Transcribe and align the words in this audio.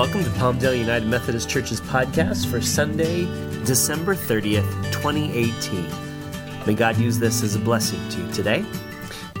Welcome 0.00 0.24
to 0.24 0.30
Palmdale 0.30 0.78
United 0.78 1.06
Methodist 1.06 1.50
Church's 1.50 1.82
podcast 1.82 2.46
for 2.46 2.62
Sunday, 2.62 3.26
December 3.66 4.14
30th, 4.14 4.90
2018. 4.92 5.86
May 6.66 6.72
God 6.72 6.96
use 6.96 7.18
this 7.18 7.42
as 7.42 7.54
a 7.54 7.58
blessing 7.58 8.00
to 8.08 8.22
you 8.22 8.32
today. 8.32 8.64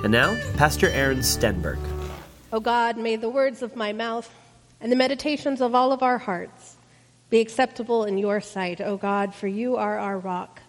And 0.02 0.12
now, 0.12 0.38
Pastor 0.58 0.90
Aaron 0.90 1.20
Stenberg. 1.20 1.78
O 2.52 2.60
God, 2.60 2.98
may 2.98 3.16
the 3.16 3.30
words 3.30 3.62
of 3.62 3.74
my 3.74 3.94
mouth 3.94 4.30
and 4.82 4.92
the 4.92 4.96
meditations 4.96 5.62
of 5.62 5.74
all 5.74 5.92
of 5.92 6.02
our 6.02 6.18
hearts 6.18 6.76
be 7.30 7.40
acceptable 7.40 8.04
in 8.04 8.18
your 8.18 8.42
sight, 8.42 8.82
O 8.82 8.98
God, 8.98 9.34
for 9.34 9.48
you 9.48 9.76
are 9.76 9.98
our 9.98 10.18
rock 10.18 10.60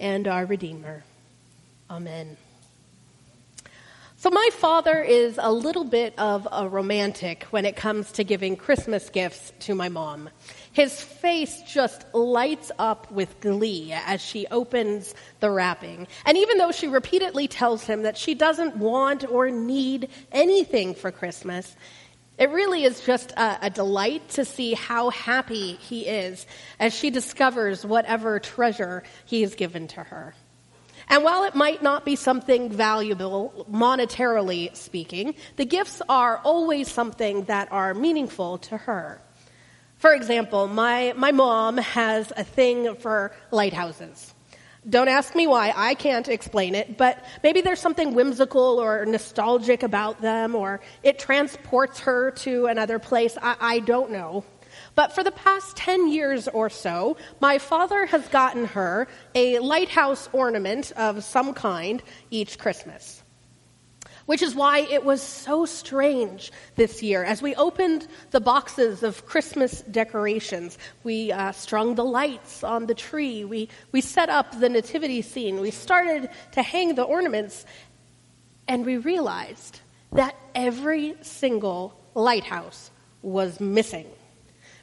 and 0.00 0.26
our 0.26 0.46
Redeemer. 0.46 1.04
Amen. 1.90 2.38
So, 4.26 4.30
my 4.30 4.48
father 4.54 5.00
is 5.00 5.38
a 5.40 5.52
little 5.52 5.84
bit 5.84 6.12
of 6.18 6.48
a 6.50 6.68
romantic 6.68 7.44
when 7.50 7.64
it 7.64 7.76
comes 7.76 8.10
to 8.10 8.24
giving 8.24 8.56
Christmas 8.56 9.08
gifts 9.08 9.52
to 9.60 9.76
my 9.76 9.88
mom. 9.88 10.30
His 10.72 11.00
face 11.00 11.62
just 11.62 12.12
lights 12.12 12.72
up 12.76 13.08
with 13.12 13.38
glee 13.38 13.92
as 13.92 14.20
she 14.20 14.48
opens 14.48 15.14
the 15.38 15.48
wrapping. 15.48 16.08
And 16.24 16.36
even 16.36 16.58
though 16.58 16.72
she 16.72 16.88
repeatedly 16.88 17.46
tells 17.46 17.84
him 17.84 18.02
that 18.02 18.18
she 18.18 18.34
doesn't 18.34 18.76
want 18.76 19.24
or 19.30 19.48
need 19.48 20.08
anything 20.32 20.96
for 20.96 21.12
Christmas, 21.12 21.76
it 22.36 22.50
really 22.50 22.82
is 22.82 23.02
just 23.02 23.30
a, 23.30 23.66
a, 23.66 23.70
delight 23.70 24.28
to 24.30 24.44
see 24.44 24.74
how 24.74 25.10
happy 25.10 25.74
he 25.74 26.00
is 26.00 26.48
as 26.80 26.92
she 26.92 27.10
discovers 27.10 27.86
whatever 27.86 28.40
treasure 28.40 29.04
he 29.24 29.42
has 29.42 29.54
given 29.54 29.86
to 29.86 30.02
her. 30.02 30.34
And 31.08 31.22
while 31.22 31.44
it 31.44 31.54
might 31.54 31.82
not 31.82 32.04
be 32.04 32.16
something 32.16 32.68
valuable, 32.68 33.66
monetarily 33.70 34.74
speaking, 34.76 35.34
the 35.56 35.64
gifts 35.64 36.02
are 36.08 36.38
always 36.38 36.90
something 36.90 37.44
that 37.44 37.70
are 37.70 37.94
meaningful 37.94 38.58
to 38.58 38.76
her. 38.76 39.20
For 39.98 40.12
example, 40.12 40.66
my, 40.66 41.14
my 41.16 41.32
mom 41.32 41.78
has 41.78 42.32
a 42.36 42.44
thing 42.44 42.96
for 42.96 43.34
lighthouses. 43.50 44.34
Don't 44.88 45.08
ask 45.08 45.34
me 45.34 45.46
why, 45.46 45.72
I 45.74 45.94
can't 45.94 46.28
explain 46.28 46.74
it, 46.76 46.96
but 46.96 47.24
maybe 47.42 47.60
there's 47.60 47.80
something 47.80 48.14
whimsical 48.14 48.80
or 48.80 49.04
nostalgic 49.04 49.82
about 49.82 50.20
them, 50.20 50.54
or 50.54 50.80
it 51.02 51.18
transports 51.18 52.00
her 52.00 52.30
to 52.32 52.66
another 52.66 53.00
place. 53.00 53.36
I, 53.40 53.56
I 53.60 53.78
don't 53.80 54.12
know. 54.12 54.44
But 54.96 55.14
for 55.14 55.22
the 55.22 55.30
past 55.30 55.76
10 55.76 56.08
years 56.08 56.48
or 56.48 56.70
so, 56.70 57.18
my 57.38 57.58
father 57.58 58.06
has 58.06 58.26
gotten 58.28 58.64
her 58.64 59.06
a 59.34 59.58
lighthouse 59.58 60.28
ornament 60.32 60.90
of 60.96 61.22
some 61.22 61.52
kind 61.52 62.02
each 62.30 62.58
Christmas. 62.58 63.22
Which 64.24 64.40
is 64.42 64.54
why 64.54 64.80
it 64.80 65.04
was 65.04 65.22
so 65.22 65.66
strange 65.66 66.50
this 66.76 67.02
year. 67.02 67.22
As 67.22 67.42
we 67.42 67.54
opened 67.54 68.08
the 68.30 68.40
boxes 68.40 69.02
of 69.02 69.26
Christmas 69.26 69.82
decorations, 69.82 70.78
we 71.04 71.30
uh, 71.30 71.52
strung 71.52 71.94
the 71.94 72.04
lights 72.04 72.64
on 72.64 72.86
the 72.86 72.94
tree, 72.94 73.44
we, 73.44 73.68
we 73.92 74.00
set 74.00 74.30
up 74.30 74.58
the 74.58 74.68
nativity 74.68 75.20
scene, 75.20 75.60
we 75.60 75.70
started 75.70 76.30
to 76.52 76.62
hang 76.62 76.94
the 76.94 77.04
ornaments, 77.04 77.66
and 78.66 78.84
we 78.84 78.96
realized 78.96 79.78
that 80.12 80.34
every 80.54 81.14
single 81.20 81.94
lighthouse 82.14 82.90
was 83.22 83.60
missing. 83.60 84.06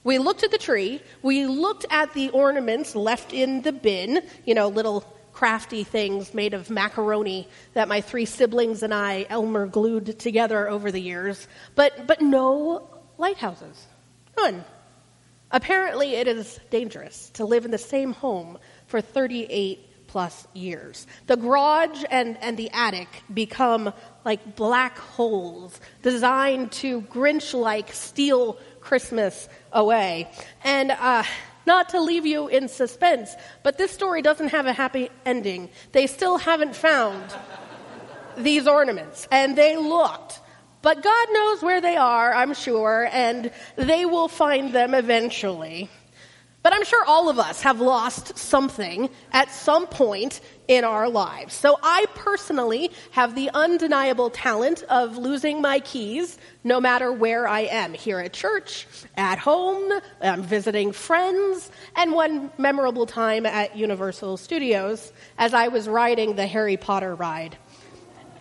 We 0.03 0.17
looked 0.17 0.43
at 0.43 0.51
the 0.51 0.57
tree. 0.57 1.01
We 1.21 1.45
looked 1.45 1.85
at 1.89 2.13
the 2.13 2.29
ornaments 2.31 2.95
left 2.95 3.33
in 3.33 3.61
the 3.61 3.71
bin, 3.71 4.21
you 4.45 4.53
know, 4.53 4.67
little 4.67 5.01
crafty 5.31 5.83
things 5.83 6.33
made 6.33 6.53
of 6.53 6.69
macaroni 6.69 7.47
that 7.73 7.87
my 7.87 8.01
three 8.01 8.25
siblings 8.25 8.83
and 8.83 8.93
I, 8.93 9.25
Elmer, 9.29 9.65
glued 9.65 10.19
together 10.19 10.69
over 10.69 10.91
the 10.91 10.99
years. 10.99 11.47
But, 11.75 12.05
but 12.05 12.21
no 12.21 12.87
lighthouses. 13.17 13.87
None. 14.37 14.63
Apparently, 15.51 16.15
it 16.15 16.27
is 16.27 16.59
dangerous 16.69 17.29
to 17.31 17.45
live 17.45 17.65
in 17.65 17.71
the 17.71 17.77
same 17.77 18.13
home 18.13 18.57
for 18.87 19.01
38 19.01 19.87
plus 20.13 20.47
years. 20.53 21.07
The 21.25 21.35
garage 21.35 22.03
and, 22.11 22.37
and 22.39 22.55
the 22.55 22.69
attic 22.69 23.07
become 23.33 23.91
like 24.23 24.55
black 24.55 24.99
holes 24.99 25.81
designed 26.03 26.71
to 26.83 27.01
Grinch 27.01 27.59
like 27.59 27.91
steal 27.91 28.59
Christmas 28.79 29.49
away. 29.71 30.29
And 30.63 30.91
uh, 30.91 31.23
not 31.65 31.89
to 31.89 31.99
leave 31.99 32.27
you 32.27 32.47
in 32.47 32.67
suspense, 32.67 33.33
but 33.63 33.79
this 33.79 33.89
story 33.89 34.21
doesn't 34.21 34.49
have 34.49 34.67
a 34.67 34.71
happy 34.71 35.09
ending. 35.25 35.71
They 35.93 36.05
still 36.05 36.37
haven't 36.37 36.75
found 36.75 37.23
these 38.37 38.67
ornaments, 38.67 39.27
and 39.31 39.55
they 39.55 39.77
looked. 39.77 40.41
But 40.83 41.01
God 41.01 41.27
knows 41.31 41.63
where 41.63 41.81
they 41.81 41.95
are, 41.95 42.35
I'm 42.35 42.53
sure, 42.53 43.09
and 43.11 43.49
they 43.77 44.05
will 44.05 44.27
find 44.27 44.73
them 44.73 44.93
eventually. 44.93 45.89
But 46.63 46.73
I'm 46.73 46.85
sure 46.85 47.03
all 47.05 47.27
of 47.27 47.39
us 47.39 47.61
have 47.63 47.81
lost 47.81 48.37
something 48.37 49.09
at 49.33 49.51
some 49.51 49.85
point 49.85 50.39
in 50.69 50.85
our 50.85 51.09
lives. 51.09 51.53
So 51.53 51.77
I 51.83 52.05
personally 52.15 52.91
have 53.11 53.35
the 53.35 53.49
undeniable 53.53 54.29
talent 54.29 54.81
of 54.83 55.17
losing 55.17 55.61
my 55.61 55.81
keys 55.81 56.37
no 56.63 56.79
matter 56.79 57.11
where 57.11 57.49
I 57.49 57.61
am 57.61 57.93
here 57.93 58.19
at 58.19 58.31
church, 58.31 58.87
at 59.17 59.39
home, 59.39 59.91
I'm 60.21 60.41
visiting 60.41 60.93
friends, 60.93 61.69
and 61.97 62.13
one 62.13 62.49
memorable 62.57 63.05
time 63.05 63.45
at 63.45 63.75
Universal 63.75 64.37
Studios 64.37 65.11
as 65.37 65.53
I 65.53 65.67
was 65.67 65.89
riding 65.89 66.37
the 66.37 66.47
Harry 66.47 66.77
Potter 66.77 67.13
ride. 67.13 67.57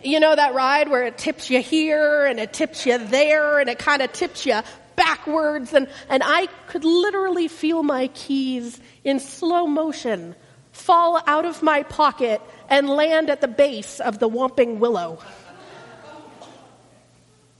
You 0.04 0.20
know 0.20 0.34
that 0.34 0.54
ride 0.54 0.88
where 0.88 1.04
it 1.04 1.18
tips 1.18 1.50
you 1.50 1.60
here 1.60 2.24
and 2.26 2.38
it 2.38 2.52
tips 2.52 2.86
you 2.86 2.98
there 2.98 3.58
and 3.58 3.68
it 3.68 3.78
kind 3.78 4.02
of 4.02 4.12
tips 4.12 4.46
you 4.46 4.60
backwards, 4.96 5.72
and, 5.72 5.88
and 6.08 6.22
I 6.24 6.46
could 6.66 6.84
literally 6.84 7.48
feel 7.48 7.82
my 7.82 8.08
keys 8.08 8.80
in 9.04 9.20
slow 9.20 9.66
motion 9.66 10.34
fall 10.72 11.20
out 11.26 11.44
of 11.44 11.62
my 11.62 11.82
pocket 11.82 12.40
and 12.68 12.88
land 12.88 13.30
at 13.30 13.40
the 13.40 13.48
base 13.48 14.00
of 14.00 14.18
the 14.18 14.28
Whomping 14.28 14.78
Willow. 14.78 15.18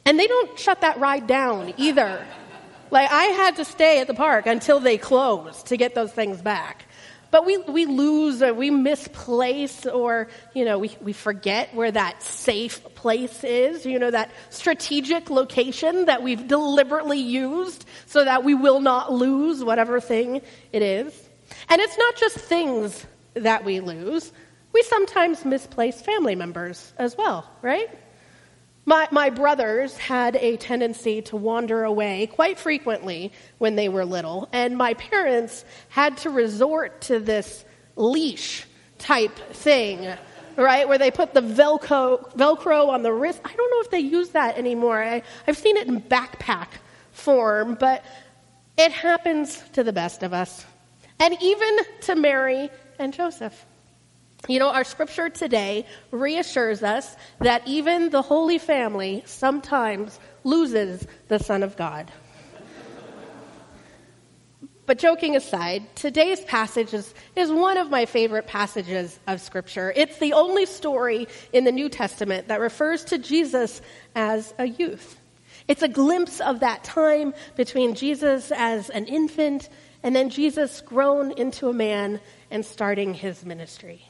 And 0.04 0.19
they 0.19 0.26
don't 0.26 0.59
shut 0.59 0.81
that 0.81 0.98
ride 0.98 1.26
down 1.26 1.75
either. 1.76 2.26
Like, 2.91 3.10
I 3.10 3.25
had 3.25 3.56
to 3.56 3.65
stay 3.65 4.00
at 4.00 4.06
the 4.06 4.15
park 4.15 4.47
until 4.47 4.81
they 4.81 4.98
closed 4.98 5.66
to 5.66 5.76
get 5.76 5.94
those 5.94 6.12
things 6.12 6.42
back. 6.42 6.84
But 7.32 7.47
we, 7.47 7.56
we 7.56 7.87
lose 7.87 8.43
or 8.43 8.53
we 8.53 8.70
misplace 8.70 9.87
or, 9.87 10.28
you 10.54 10.66
know, 10.66 10.78
we, 10.78 10.94
we 11.00 11.15
forget 11.15 11.75
where 11.75 11.91
that 11.91 12.22
safe 12.22 12.84
place 12.94 13.43
is, 13.43 13.87
you 13.87 13.98
know, 13.98 14.10
that 14.10 14.31
strategic 14.50 15.31
location 15.31 16.04
that 16.04 16.22
we've 16.22 16.47
deliberately 16.47 17.19
used 17.19 17.87
so 18.04 18.22
that 18.22 18.44
we 18.44 18.54
will 18.54 18.81
not 18.81 19.10
lose 19.10 19.65
whatever 19.65 19.98
thing 19.98 20.42
it 20.72 20.82
is. 20.82 21.28
And 21.71 21.81
it's 21.81 21.97
not 21.97 22.16
just 22.16 22.37
things 22.37 23.06
that 23.32 23.65
we 23.65 23.81
lose. 23.81 24.31
We 24.75 24.82
sometimes 24.82 25.42
misplace 25.47 26.03
family 26.03 26.34
members 26.34 26.92
as 26.98 27.16
well, 27.16 27.50
right? 27.62 27.88
My, 28.84 29.06
my 29.12 29.31
brothers 29.31 29.97
had 29.97 30.34
a 30.37 30.56
tendency 30.56 31.22
to 31.22 31.37
wander 31.37 31.84
away 31.84 32.26
quite 32.26 32.59
frequently 32.59 33.32
when 33.59 33.76
they 33.76 33.88
were 33.88 34.04
little, 34.04 34.48
and 34.53 34.76
my 34.76 34.94
parents 34.94 35.65
had 35.88 36.16
to 36.19 36.31
resort 36.31 37.03
to 37.03 37.21
this 37.21 37.65
leash 37.94 38.66
type 38.98 39.37
thing, 39.53 40.12
right, 40.56 40.88
where 40.88 40.98
they 40.98 41.12
put 41.12 41.32
the 41.32 41.41
Velcro, 41.42 42.34
Velcro 42.34 42.88
on 42.88 43.04
the 43.04 43.12
wrist. 43.12 43.41
I 43.44 43.53
don't 43.53 43.71
know 43.71 43.81
if 43.82 43.91
they 43.91 44.00
use 44.00 44.31
that 44.31 44.59
anymore. 44.59 45.00
I, 45.00 45.22
I've 45.47 45.59
seen 45.59 45.76
it 45.76 45.87
in 45.87 46.00
backpack 46.03 46.69
form, 47.12 47.76
but 47.78 48.04
it 48.76 48.91
happens 48.91 49.62
to 49.75 49.84
the 49.84 49.92
best 49.92 50.25
of 50.25 50.32
us, 50.32 50.66
and 51.21 51.37
even 51.41 51.78
to 52.03 52.16
Mary 52.16 52.69
and 52.98 53.12
Joseph. 53.12 53.65
You 54.48 54.58
know, 54.58 54.70
our 54.70 54.82
scripture 54.82 55.28
today 55.28 55.86
reassures 56.10 56.82
us 56.82 57.16
that 57.38 57.66
even 57.66 58.10
the 58.10 58.22
Holy 58.22 58.58
Family 58.58 59.22
sometimes 59.25 60.18
loses 60.42 61.06
the 61.28 61.39
Son 61.39 61.62
of 61.62 61.77
God. 61.77 62.10
But 64.84 64.98
joking 64.98 65.36
aside, 65.36 65.84
today's 65.94 66.41
passage 66.41 66.92
is, 66.92 67.15
is 67.36 67.53
one 67.53 67.78
of 67.78 67.89
my 67.89 68.04
favorite 68.04 68.48
passages 68.48 69.18
of 69.28 69.41
Scripture. 69.41 69.92
It's 69.94 70.18
the 70.18 70.33
only 70.33 70.66
story 70.66 71.28
in 71.53 71.62
the 71.62 71.71
New 71.71 71.89
Testament 71.89 72.48
that 72.48 72.59
refers 72.59 73.04
to 73.06 73.18
Jesus 73.18 73.80
as 74.16 74.53
a 74.59 74.66
youth. 74.66 75.21
It's 75.68 75.83
a 75.83 75.89
glimpse 75.89 76.41
of 76.41 76.60
that 76.60 76.83
time 76.83 77.33
between 77.54 77.94
Jesus 77.94 78.50
as 78.50 78.91
an 78.91 79.06
infant 79.06 79.68
and 80.03 80.16
then 80.16 80.30
Jesus 80.30 80.80
grown 80.80 81.30
into 81.30 81.68
a 81.68 81.72
man 81.72 82.21
and 82.50 82.66
starting 82.66 83.15
his 83.15 83.44
ministry. 83.44 84.09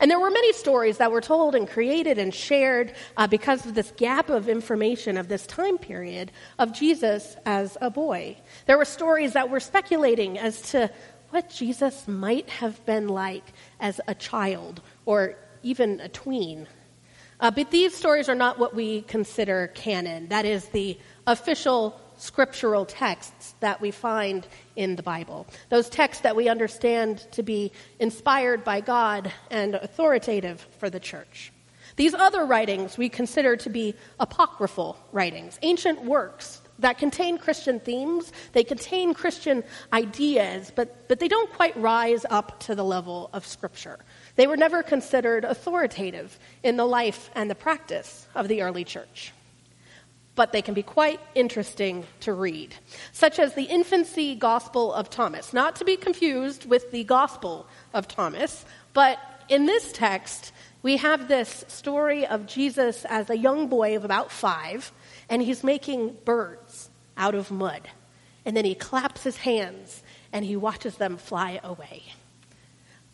And 0.00 0.10
there 0.10 0.20
were 0.20 0.30
many 0.30 0.52
stories 0.52 0.98
that 0.98 1.12
were 1.12 1.20
told 1.20 1.54
and 1.54 1.68
created 1.68 2.18
and 2.18 2.34
shared 2.34 2.94
uh, 3.16 3.26
because 3.26 3.66
of 3.66 3.74
this 3.74 3.92
gap 3.96 4.30
of 4.30 4.48
information 4.48 5.16
of 5.16 5.28
this 5.28 5.46
time 5.46 5.78
period 5.78 6.32
of 6.58 6.72
Jesus 6.72 7.36
as 7.46 7.76
a 7.80 7.90
boy. 7.90 8.36
There 8.66 8.78
were 8.78 8.84
stories 8.84 9.32
that 9.32 9.50
were 9.50 9.60
speculating 9.60 10.38
as 10.38 10.62
to 10.70 10.90
what 11.30 11.50
Jesus 11.50 12.08
might 12.08 12.48
have 12.48 12.84
been 12.86 13.08
like 13.08 13.44
as 13.80 14.00
a 14.08 14.14
child 14.14 14.80
or 15.04 15.36
even 15.62 16.00
a 16.00 16.08
tween. 16.08 16.66
Uh, 17.40 17.50
but 17.50 17.70
these 17.70 17.94
stories 17.94 18.28
are 18.28 18.34
not 18.34 18.58
what 18.58 18.74
we 18.74 19.02
consider 19.02 19.68
canon. 19.74 20.28
That 20.28 20.44
is 20.44 20.66
the 20.66 20.98
official 21.26 22.00
scriptural 22.18 22.84
texts 22.84 23.54
that 23.60 23.80
we 23.80 23.90
find 23.90 24.46
in 24.76 24.96
the 24.96 25.02
Bible, 25.02 25.46
those 25.68 25.88
texts 25.88 26.22
that 26.22 26.36
we 26.36 26.48
understand 26.48 27.26
to 27.32 27.42
be 27.42 27.72
inspired 27.98 28.64
by 28.64 28.80
God 28.80 29.32
and 29.50 29.74
authoritative 29.74 30.66
for 30.78 30.90
the 30.90 31.00
church. 31.00 31.52
These 31.96 32.14
other 32.14 32.44
writings 32.44 32.96
we 32.96 33.08
consider 33.08 33.56
to 33.56 33.70
be 33.70 33.94
apocryphal 34.20 34.98
writings, 35.12 35.58
ancient 35.62 36.04
works 36.04 36.60
that 36.78 36.98
contain 36.98 37.38
Christian 37.38 37.80
themes, 37.80 38.32
they 38.52 38.62
contain 38.62 39.14
Christian 39.14 39.64
ideas, 39.92 40.72
but, 40.74 41.08
but 41.08 41.18
they 41.18 41.28
don't 41.28 41.52
quite 41.52 41.76
rise 41.76 42.24
up 42.30 42.60
to 42.60 42.74
the 42.74 42.84
level 42.84 43.30
of 43.32 43.44
Scripture. 43.46 43.98
They 44.36 44.46
were 44.46 44.56
never 44.56 44.82
considered 44.82 45.44
authoritative 45.44 46.38
in 46.62 46.76
the 46.76 46.84
life 46.84 47.30
and 47.34 47.50
the 47.50 47.56
practice 47.56 48.28
of 48.34 48.46
the 48.46 48.62
early 48.62 48.84
church. 48.84 49.32
But 50.38 50.52
they 50.52 50.62
can 50.62 50.72
be 50.72 50.84
quite 50.84 51.18
interesting 51.34 52.04
to 52.20 52.32
read, 52.32 52.72
such 53.10 53.40
as 53.40 53.54
the 53.54 53.64
infancy 53.64 54.36
gospel 54.36 54.92
of 54.92 55.10
Thomas, 55.10 55.52
not 55.52 55.74
to 55.76 55.84
be 55.84 55.96
confused 55.96 56.64
with 56.64 56.92
the 56.92 57.02
gospel 57.02 57.66
of 57.92 58.06
Thomas, 58.06 58.64
but 58.94 59.18
in 59.48 59.66
this 59.66 59.90
text, 59.90 60.52
we 60.82 60.98
have 60.98 61.26
this 61.26 61.64
story 61.66 62.24
of 62.24 62.46
Jesus 62.46 63.04
as 63.06 63.30
a 63.30 63.36
young 63.36 63.66
boy 63.66 63.96
of 63.96 64.04
about 64.04 64.30
five, 64.30 64.92
and 65.28 65.42
he's 65.42 65.64
making 65.64 66.16
birds 66.24 66.88
out 67.16 67.34
of 67.34 67.50
mud. 67.50 67.88
And 68.44 68.56
then 68.56 68.64
he 68.64 68.76
claps 68.76 69.24
his 69.24 69.38
hands 69.38 70.04
and 70.32 70.44
he 70.44 70.54
watches 70.54 70.98
them 70.98 71.16
fly 71.16 71.58
away. 71.64 72.04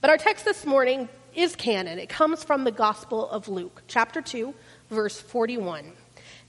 But 0.03 0.11
our 0.11 0.19
text 0.19 0.45
this 0.45 0.67
morning 0.67 1.09
is 1.35 1.57
canon. 1.57 1.99
It 1.99 2.11
comes 2.11 2.45
from 2.45 2.65
the 2.65 2.71
Gospel 2.71 3.27
of 3.31 3.49
Luke, 3.49 3.83
chapter 3.89 4.21
2, 4.21 4.53
verse 4.91 5.19
41. 5.19 5.95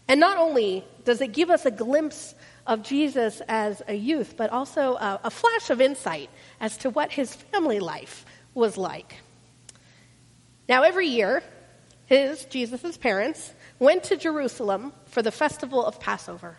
And 0.08 0.20
not 0.20 0.38
only 0.38 0.84
does 1.04 1.22
it 1.22 1.32
give 1.34 1.50
us 1.50 1.66
a 1.66 1.72
glimpse 1.72 2.36
of 2.68 2.84
Jesus 2.84 3.42
as 3.48 3.82
a 3.88 3.94
youth, 3.94 4.36
but 4.38 4.50
also 4.52 4.96
a, 4.96 5.20
a 5.24 5.32
flash 5.32 5.70
of 5.70 5.82
insight 5.82 6.30
as 6.60 6.78
to 6.78 6.90
what 6.90 7.12
his 7.12 7.34
family 7.34 7.80
life 7.80 8.26
was 8.54 8.78
like. 8.78 9.16
Now, 10.68 10.84
every 10.84 11.08
year, 11.08 11.44
his, 12.06 12.46
Jesus' 12.46 12.98
parents, 12.98 13.54
went 13.80 14.04
to 14.06 14.18
Jerusalem 14.18 14.94
for 15.06 15.22
the 15.22 15.32
festival 15.32 15.86
of 15.86 16.00
Passover. 16.00 16.58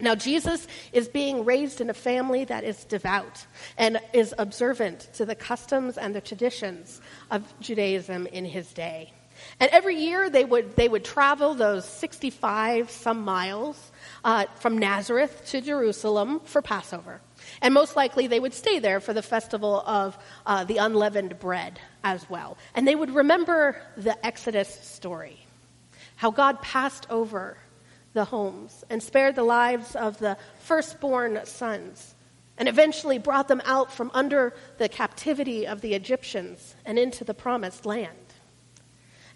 Now, 0.00 0.14
Jesus 0.14 0.66
is 0.92 1.08
being 1.08 1.44
raised 1.44 1.80
in 1.80 1.90
a 1.90 1.94
family 1.94 2.44
that 2.44 2.64
is 2.64 2.84
devout 2.84 3.46
and 3.76 4.00
is 4.12 4.34
observant 4.38 5.10
to 5.14 5.26
the 5.26 5.34
customs 5.34 5.98
and 5.98 6.14
the 6.14 6.20
traditions 6.20 7.00
of 7.30 7.42
Judaism 7.60 8.26
in 8.26 8.44
his 8.44 8.72
day. 8.72 9.12
And 9.58 9.70
every 9.72 9.96
year 9.96 10.30
they 10.30 10.44
would, 10.44 10.76
they 10.76 10.88
would 10.88 11.04
travel 11.04 11.54
those 11.54 11.84
65 11.84 12.90
some 12.90 13.22
miles 13.22 13.92
uh, 14.24 14.46
from 14.56 14.78
Nazareth 14.78 15.42
to 15.46 15.60
Jerusalem 15.60 16.40
for 16.44 16.62
Passover. 16.62 17.20
And 17.62 17.74
most 17.74 17.96
likely 17.96 18.26
they 18.26 18.40
would 18.40 18.54
stay 18.54 18.78
there 18.78 19.00
for 19.00 19.12
the 19.12 19.22
festival 19.22 19.80
of 19.86 20.18
uh, 20.46 20.64
the 20.64 20.78
unleavened 20.78 21.38
bread 21.38 21.80
as 22.04 22.28
well. 22.28 22.56
And 22.74 22.86
they 22.86 22.94
would 22.94 23.14
remember 23.14 23.80
the 23.96 24.24
Exodus 24.24 24.68
story 24.82 25.38
how 26.16 26.30
God 26.30 26.60
passed 26.60 27.06
over 27.08 27.56
the 28.12 28.26
homes 28.26 28.84
and 28.90 29.02
spared 29.02 29.36
the 29.36 29.42
lives 29.42 29.96
of 29.96 30.18
the 30.18 30.36
firstborn 30.58 31.40
sons 31.46 32.14
and 32.58 32.68
eventually 32.68 33.16
brought 33.16 33.48
them 33.48 33.62
out 33.64 33.90
from 33.90 34.10
under 34.12 34.52
the 34.76 34.88
captivity 34.88 35.66
of 35.66 35.80
the 35.80 35.94
Egyptians 35.94 36.74
and 36.84 36.98
into 36.98 37.24
the 37.24 37.32
promised 37.32 37.86
land. 37.86 38.18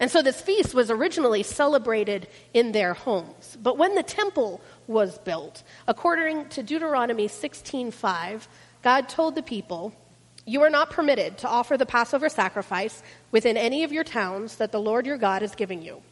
And 0.04 0.10
so 0.10 0.20
this 0.20 0.42
feast 0.42 0.74
was 0.74 0.90
originally 0.90 1.42
celebrated 1.42 2.28
in 2.52 2.72
their 2.72 2.92
homes. 2.92 3.56
But 3.62 3.78
when 3.78 3.94
the 3.94 4.02
temple 4.02 4.60
was 4.86 5.16
built, 5.16 5.62
according 5.88 6.50
to 6.50 6.62
Deuteronomy 6.62 7.26
16:5, 7.26 8.46
God 8.82 9.08
told 9.08 9.34
the 9.34 9.42
people, 9.42 9.94
"You 10.44 10.60
are 10.60 10.68
not 10.68 10.90
permitted 10.90 11.38
to 11.38 11.48
offer 11.48 11.78
the 11.78 11.86
Passover 11.86 12.28
sacrifice 12.28 13.02
within 13.30 13.56
any 13.56 13.82
of 13.82 13.94
your 13.94 14.04
towns 14.04 14.56
that 14.56 14.72
the 14.72 14.78
Lord 14.78 15.06
your 15.06 15.16
God 15.16 15.42
is 15.42 15.54
giving 15.54 15.80
you." 15.80 16.02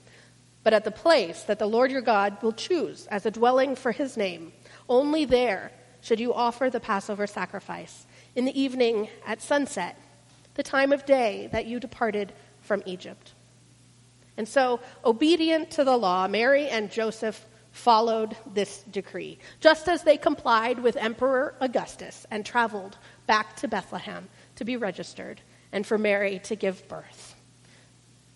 but 0.64 0.72
at 0.72 0.84
the 0.84 0.90
place 0.90 1.42
that 1.42 1.58
the 1.58 1.68
Lord 1.68 1.90
your 1.90 2.00
God 2.00 2.42
will 2.42 2.54
choose 2.54 3.06
as 3.08 3.26
a 3.26 3.30
dwelling 3.30 3.76
for 3.76 3.92
his 3.92 4.16
name. 4.16 4.54
Only 4.88 5.26
there 5.26 5.70
should 6.00 6.18
you 6.18 6.32
offer 6.32 6.70
the 6.70 6.80
Passover 6.80 7.26
sacrifice, 7.26 8.06
in 8.34 8.46
the 8.46 8.58
evening 8.58 9.10
at 9.26 9.42
sunset, 9.42 9.98
the 10.54 10.62
time 10.62 10.92
of 10.92 11.04
day 11.04 11.50
that 11.52 11.66
you 11.66 11.78
departed 11.78 12.32
from 12.62 12.82
Egypt. 12.86 13.34
And 14.36 14.48
so, 14.48 14.80
obedient 15.04 15.70
to 15.72 15.84
the 15.84 15.96
law, 15.96 16.26
Mary 16.26 16.68
and 16.68 16.90
Joseph 16.90 17.44
followed 17.70 18.36
this 18.52 18.82
decree, 18.90 19.38
just 19.60 19.88
as 19.88 20.02
they 20.02 20.16
complied 20.16 20.78
with 20.78 20.96
Emperor 20.96 21.54
Augustus 21.60 22.26
and 22.30 22.44
traveled 22.44 22.98
back 23.26 23.56
to 23.56 23.68
Bethlehem 23.68 24.28
to 24.56 24.64
be 24.64 24.76
registered 24.76 25.40
and 25.72 25.86
for 25.86 25.98
Mary 25.98 26.38
to 26.44 26.54
give 26.54 26.86
birth. 26.88 27.34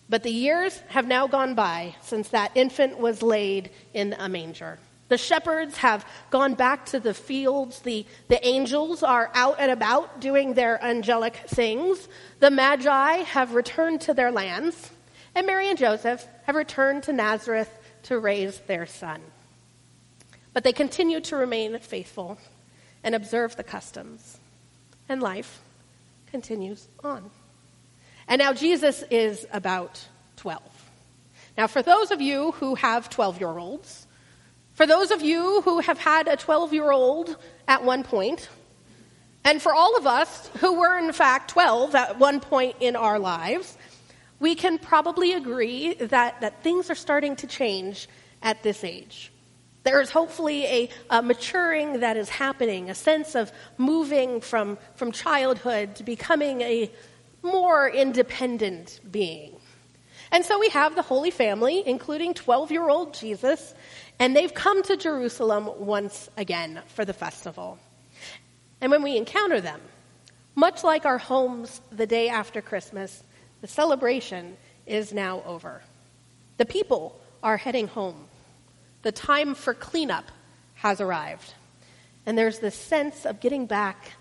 But 0.09 0.23
the 0.23 0.31
years 0.31 0.81
have 0.87 1.07
now 1.07 1.27
gone 1.27 1.53
by 1.53 1.95
since 2.01 2.29
that 2.29 2.51
infant 2.55 2.97
was 2.97 3.21
laid 3.21 3.71
in 3.93 4.15
a 4.17 4.29
manger. 4.29 4.79
The 5.09 5.17
shepherds 5.17 5.77
have 5.77 6.05
gone 6.31 6.53
back 6.55 6.85
to 6.87 6.99
the 6.99 7.13
fields. 7.13 7.79
The, 7.79 8.05
the 8.27 8.45
angels 8.45 9.03
are 9.03 9.31
out 9.33 9.57
and 9.59 9.71
about 9.71 10.19
doing 10.19 10.53
their 10.53 10.83
angelic 10.83 11.35
things. 11.47 12.09
The 12.39 12.51
magi 12.51 13.17
have 13.17 13.53
returned 13.53 14.01
to 14.01 14.13
their 14.13 14.31
lands. 14.31 14.91
And 15.37 15.45
Mary 15.45 15.69
and 15.69 15.77
Joseph 15.77 16.27
have 16.47 16.55
returned 16.55 17.03
to 17.03 17.13
Nazareth 17.13 17.69
to 18.01 18.17
raise 18.17 18.57
their 18.61 18.87
son. 18.87 19.21
But 20.51 20.63
they 20.63 20.73
continue 20.73 21.21
to 21.21 21.35
remain 21.35 21.77
faithful 21.77 22.39
and 23.03 23.13
observe 23.13 23.55
the 23.55 23.63
customs. 23.63 24.39
And 25.07 25.21
life 25.21 25.61
continues 26.31 26.87
on. 27.03 27.29
And 28.27 28.39
now 28.39 28.51
Jesus 28.51 29.03
is 29.11 29.45
about 29.53 30.03
12. 30.37 30.59
Now, 31.55 31.67
for 31.67 31.83
those 31.83 32.09
of 32.09 32.19
you 32.19 32.53
who 32.53 32.73
have 32.73 33.07
12 33.07 33.39
year 33.39 33.59
olds, 33.59 34.07
for 34.73 34.87
those 34.87 35.11
of 35.11 35.21
you 35.21 35.61
who 35.61 35.81
have 35.81 35.99
had 35.99 36.27
a 36.27 36.35
12 36.35 36.73
year 36.73 36.89
old 36.89 37.37
at 37.67 37.83
one 37.83 38.01
point, 38.01 38.49
and 39.43 39.61
for 39.61 39.71
all 39.71 39.95
of 39.97 40.07
us 40.07 40.47
who 40.61 40.79
were 40.79 40.97
in 40.97 41.13
fact 41.13 41.51
12 41.51 41.93
at 41.93 42.17
one 42.17 42.39
point 42.39 42.77
in 42.79 42.95
our 42.95 43.19
lives, 43.19 43.76
we 44.39 44.55
can 44.55 44.77
probably 44.77 45.33
agree 45.33 45.95
that, 45.95 46.41
that 46.41 46.63
things 46.63 46.89
are 46.89 46.95
starting 46.95 47.35
to 47.37 47.47
change 47.47 48.07
at 48.41 48.61
this 48.63 48.83
age. 48.83 49.31
There 49.83 50.01
is 50.01 50.09
hopefully 50.11 50.65
a, 50.65 50.89
a, 51.09 51.21
maturing 51.21 52.01
that 52.01 52.17
is 52.17 52.29
happening, 52.29 52.89
a 52.89 52.95
sense 52.95 53.35
of 53.35 53.51
moving 53.77 54.41
from, 54.41 54.77
from 54.95 55.11
childhood 55.11 55.95
to 55.95 56.03
becoming 56.03 56.61
a, 56.61 56.91
more 57.47 57.89
independent 57.89 58.99
being. 59.09 59.55
And 60.31 60.43
so 60.43 60.59
we 60.59 60.69
have 60.69 60.95
the 60.95 61.01
Holy 61.01 61.31
Family, 61.31 61.83
including 61.85 62.33
12 62.33 62.71
year 62.71 62.89
old 62.89 63.13
Jesus, 63.13 63.73
and 64.19 64.35
they've 64.35 64.53
come 64.53 64.83
to 64.83 64.97
Jerusalem 64.97 65.69
once 65.77 66.29
again 66.37 66.81
for 66.87 67.05
the 67.05 67.13
festival. 67.13 67.77
And 68.81 68.91
when 68.91 69.03
we 69.03 69.15
encounter 69.15 69.61
them, 69.61 69.79
much 70.55 70.83
like 70.83 71.05
our 71.05 71.17
homes 71.17 71.81
the 71.91 72.07
day 72.07 72.29
after 72.29 72.61
Christmas, 72.61 73.23
the 73.61 73.67
celebration 73.67 74.57
is 74.85 75.13
now 75.13 75.43
over. 75.45 75.81
The 76.57 76.65
people 76.65 77.19
are 77.43 77.57
heading 77.57 77.87
home. 77.87 78.25
The 79.03 79.11
time 79.11 79.55
for 79.55 79.73
cleanup 79.73 80.31
has 80.75 81.01
arrived. 81.01 81.53
And 82.25 82.37
there's 82.37 82.59
this 82.59 82.75
sense 82.75 83.25
of 83.25 83.39
getting 83.39 83.65
back 83.65 84.11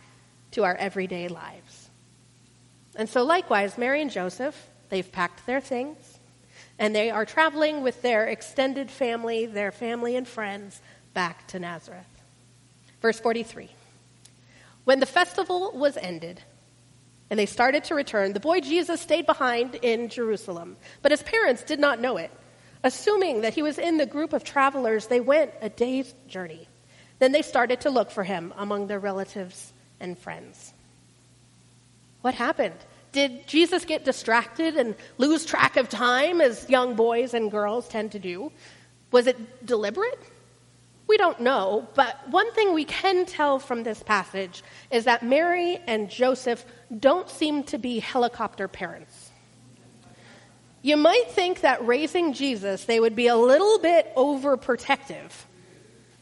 to 0.52 0.64
our 0.64 0.74
everyday 0.76 1.28
lives. 1.28 1.90
And 2.94 3.08
so, 3.08 3.24
likewise, 3.24 3.76
Mary 3.76 4.00
and 4.00 4.10
Joseph, 4.10 4.68
they've 4.88 5.10
packed 5.10 5.44
their 5.44 5.60
things, 5.60 6.18
and 6.78 6.94
they 6.94 7.10
are 7.10 7.26
traveling 7.26 7.82
with 7.82 8.00
their 8.02 8.26
extended 8.26 8.90
family, 8.90 9.46
their 9.46 9.72
family 9.72 10.16
and 10.16 10.26
friends, 10.26 10.80
back 11.12 11.46
to 11.48 11.58
Nazareth. 11.58 12.06
Verse 13.02 13.20
43 13.20 13.68
When 14.84 15.00
the 15.00 15.06
festival 15.06 15.72
was 15.74 15.96
ended, 15.96 16.40
and 17.30 17.38
they 17.38 17.46
started 17.46 17.84
to 17.84 17.94
return, 17.94 18.32
the 18.32 18.40
boy 18.40 18.60
Jesus 18.60 19.00
stayed 19.00 19.26
behind 19.26 19.74
in 19.76 20.08
Jerusalem, 20.08 20.76
but 21.02 21.10
his 21.10 21.22
parents 21.22 21.62
did 21.62 21.80
not 21.80 22.00
know 22.00 22.16
it. 22.16 22.30
Assuming 22.84 23.40
that 23.40 23.54
he 23.54 23.62
was 23.62 23.78
in 23.78 23.96
the 23.96 24.06
group 24.06 24.32
of 24.32 24.44
travelers, 24.44 25.06
they 25.06 25.20
went 25.20 25.50
a 25.60 25.68
day's 25.68 26.14
journey. 26.28 26.68
Then 27.18 27.32
they 27.32 27.42
started 27.42 27.80
to 27.80 27.90
look 27.90 28.10
for 28.10 28.22
him 28.22 28.52
among 28.56 28.86
their 28.86 29.00
relatives 29.00 29.72
and 29.98 30.16
friends. 30.18 30.72
What 32.20 32.34
happened? 32.34 32.76
Did 33.12 33.46
Jesus 33.46 33.84
get 33.84 34.04
distracted 34.04 34.76
and 34.76 34.94
lose 35.16 35.46
track 35.46 35.76
of 35.76 35.88
time 35.88 36.40
as 36.40 36.68
young 36.68 36.94
boys 36.94 37.34
and 37.34 37.50
girls 37.50 37.88
tend 37.88 38.12
to 38.12 38.18
do? 38.18 38.52
Was 39.10 39.26
it 39.26 39.64
deliberate? 39.64 40.20
We 41.08 41.16
don't 41.16 41.40
know, 41.40 41.86
but 41.94 42.28
one 42.30 42.50
thing 42.52 42.74
we 42.74 42.84
can 42.84 43.26
tell 43.26 43.58
from 43.58 43.84
this 43.84 44.02
passage 44.02 44.64
is 44.90 45.04
that 45.04 45.22
Mary 45.22 45.78
and 45.86 46.10
Joseph 46.10 46.64
don't 46.98 47.30
seem 47.30 47.62
to 47.64 47.78
be 47.78 48.00
helicopter 48.00 48.66
parents. 48.66 49.30
You 50.82 50.96
might 50.96 51.30
think 51.30 51.60
that 51.60 51.86
raising 51.86 52.32
Jesus, 52.32 52.84
they 52.84 52.98
would 52.98 53.14
be 53.16 53.28
a 53.28 53.36
little 53.36 53.78
bit 53.78 54.14
overprotective, 54.16 55.30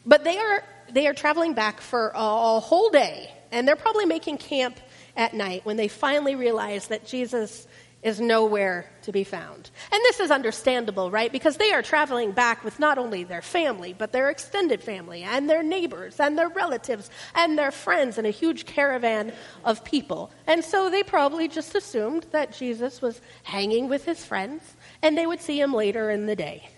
but 0.05 0.23
they 0.23 0.37
are 0.37 0.63
they 0.91 1.07
are 1.07 1.13
traveling 1.13 1.53
back 1.53 1.81
for 1.81 2.09
a, 2.09 2.19
a 2.19 2.59
whole 2.59 2.89
day, 2.89 3.31
and 3.51 3.67
they're 3.67 3.75
probably 3.75 4.05
making 4.05 4.37
camp 4.37 4.79
at 5.17 5.33
night 5.33 5.65
when 5.65 5.77
they 5.77 5.87
finally 5.87 6.35
realize 6.35 6.87
that 6.87 7.05
Jesus 7.05 7.67
is 8.05 8.21
nowhere 8.21 8.85
to 9.01 9.11
be 9.11 9.23
found. 9.23 9.71
And 9.91 9.99
this 10.03 10.19
is 10.19 10.29
understandable, 10.29 11.09
right? 11.09 11.31
Because 11.31 11.57
they 11.57 11.71
are 11.71 11.81
traveling 11.81 12.33
back 12.33 12.63
with 12.63 12.79
not 12.79 12.99
only 12.99 13.23
their 13.23 13.41
family, 13.41 13.95
but 13.97 14.11
their 14.11 14.29
extended 14.29 14.83
family 14.83 15.23
and 15.23 15.49
their 15.49 15.63
neighbors 15.63 16.19
and 16.19 16.37
their 16.37 16.49
relatives 16.49 17.09
and 17.33 17.57
their 17.57 17.71
friends 17.71 18.19
in 18.19 18.27
a 18.27 18.29
huge 18.29 18.67
caravan 18.67 19.33
of 19.63 19.83
people. 19.83 20.31
And 20.45 20.63
so 20.63 20.91
they 20.91 21.01
probably 21.01 21.47
just 21.47 21.73
assumed 21.73 22.27
that 22.29 22.55
Jesus 22.55 23.01
was 23.01 23.19
hanging 23.41 23.89
with 23.89 24.05
his 24.05 24.23
friends 24.23 24.61
and 25.01 25.17
they 25.17 25.25
would 25.25 25.41
see 25.41 25.59
him 25.59 25.73
later 25.73 26.11
in 26.11 26.27
the 26.27 26.35
day. 26.35 26.69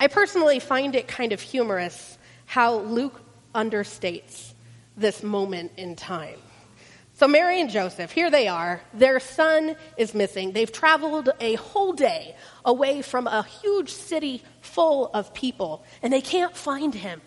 I 0.00 0.06
personally 0.06 0.60
find 0.60 0.94
it 0.94 1.08
kind 1.08 1.32
of 1.32 1.42
humorous 1.42 2.16
how 2.46 2.78
Luke 2.78 3.20
understates 3.54 4.54
this 4.96 5.22
moment 5.22 5.72
in 5.76 5.94
time. 5.94 6.38
So, 7.18 7.26
Mary 7.26 7.60
and 7.60 7.68
Joseph, 7.68 8.12
here 8.12 8.30
they 8.30 8.46
are. 8.46 8.80
Their 8.94 9.18
son 9.18 9.74
is 9.96 10.14
missing. 10.14 10.52
They've 10.52 10.70
traveled 10.70 11.30
a 11.40 11.56
whole 11.56 11.92
day 11.92 12.36
away 12.64 13.02
from 13.02 13.26
a 13.26 13.42
huge 13.42 13.90
city 13.90 14.44
full 14.60 15.10
of 15.12 15.34
people, 15.34 15.84
and 16.00 16.12
they 16.12 16.20
can't 16.20 16.56
find 16.56 16.94
him. 16.94 17.20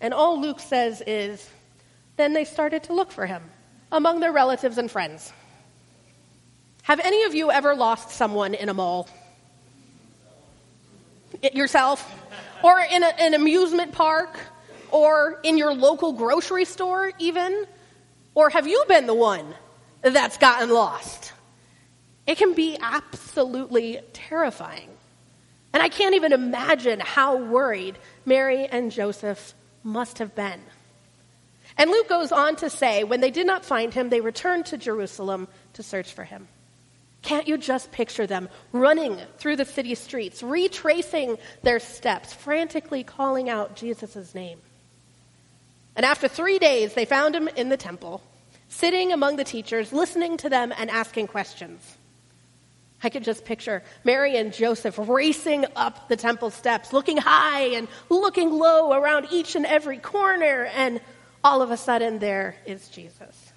And 0.00 0.12
all 0.12 0.40
Luke 0.40 0.58
says 0.58 1.04
is, 1.06 1.48
then 2.16 2.32
they 2.32 2.44
started 2.44 2.82
to 2.84 2.94
look 2.94 3.12
for 3.12 3.24
him 3.24 3.44
among 3.92 4.18
their 4.18 4.32
relatives 4.32 4.76
and 4.76 4.90
friends. 4.90 5.32
Have 6.82 6.98
any 6.98 7.22
of 7.22 7.32
you 7.32 7.52
ever 7.52 7.76
lost 7.76 8.10
someone 8.10 8.54
in 8.54 8.68
a 8.68 8.74
mall? 8.74 9.08
It 11.42 11.54
yourself? 11.54 12.12
Or 12.64 12.76
in 12.80 13.04
a, 13.04 13.20
an 13.20 13.34
amusement 13.34 13.92
park? 13.92 14.36
Or 14.90 15.38
in 15.44 15.58
your 15.58 15.72
local 15.72 16.12
grocery 16.12 16.64
store, 16.64 17.12
even? 17.20 17.66
Or 18.34 18.50
have 18.50 18.66
you 18.66 18.84
been 18.88 19.06
the 19.06 19.14
one 19.14 19.54
that's 20.00 20.38
gotten 20.38 20.70
lost? 20.70 21.32
It 22.26 22.38
can 22.38 22.54
be 22.54 22.78
absolutely 22.80 24.00
terrifying. 24.12 24.88
And 25.72 25.82
I 25.82 25.88
can't 25.88 26.14
even 26.14 26.32
imagine 26.32 27.00
how 27.00 27.36
worried 27.36 27.98
Mary 28.24 28.66
and 28.66 28.90
Joseph 28.92 29.54
must 29.82 30.18
have 30.18 30.34
been. 30.34 30.60
And 31.78 31.90
Luke 31.90 32.08
goes 32.08 32.32
on 32.32 32.56
to 32.56 32.68
say, 32.68 33.04
when 33.04 33.20
they 33.20 33.30
did 33.30 33.46
not 33.46 33.64
find 33.64 33.92
him, 33.92 34.10
they 34.10 34.20
returned 34.20 34.66
to 34.66 34.76
Jerusalem 34.76 35.48
to 35.72 35.82
search 35.82 36.12
for 36.12 36.24
him. 36.24 36.48
Can't 37.22 37.48
you 37.48 37.56
just 37.56 37.92
picture 37.92 38.26
them 38.26 38.48
running 38.72 39.18
through 39.38 39.56
the 39.56 39.64
city 39.64 39.94
streets, 39.94 40.42
retracing 40.42 41.38
their 41.62 41.78
steps, 41.78 42.32
frantically 42.32 43.04
calling 43.04 43.48
out 43.48 43.76
Jesus' 43.76 44.34
name? 44.34 44.60
And 45.94 46.06
after 46.06 46.28
three 46.28 46.58
days, 46.58 46.94
they 46.94 47.04
found 47.04 47.34
him 47.34 47.48
in 47.48 47.68
the 47.68 47.76
temple, 47.76 48.22
sitting 48.68 49.12
among 49.12 49.36
the 49.36 49.44
teachers, 49.44 49.92
listening 49.92 50.36
to 50.38 50.48
them 50.48 50.72
and 50.76 50.90
asking 50.90 51.26
questions. 51.26 51.98
I 53.02 53.10
could 53.10 53.24
just 53.24 53.44
picture 53.44 53.82
Mary 54.04 54.36
and 54.36 54.52
Joseph 54.52 54.96
racing 54.96 55.66
up 55.74 56.08
the 56.08 56.16
temple 56.16 56.50
steps, 56.50 56.92
looking 56.92 57.16
high 57.16 57.74
and 57.74 57.88
looking 58.08 58.50
low 58.50 58.92
around 58.92 59.26
each 59.30 59.56
and 59.56 59.66
every 59.66 59.98
corner, 59.98 60.66
and 60.66 61.00
all 61.42 61.62
of 61.62 61.70
a 61.70 61.76
sudden 61.76 62.20
there 62.20 62.54
is 62.64 62.88
Jesus, 62.88 63.52